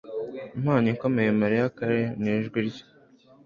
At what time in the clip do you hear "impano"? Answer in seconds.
0.57-0.85